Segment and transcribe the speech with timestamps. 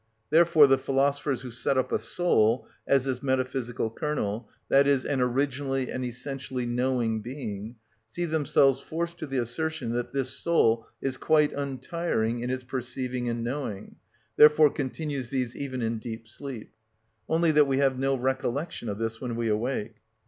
[0.31, 5.91] Therefore the philosophers who set up a soul as this metaphysical kernel, i.e., an originally
[5.91, 7.75] and essentially knowing being,
[8.09, 13.29] see themselves forced to the assertion that this soul is quite untiring in its perceiving
[13.29, 13.97] and knowing,
[14.37, 16.71] therefore continues these even in deep sleep;
[17.29, 19.97] only that we have no recollection of this when we awake.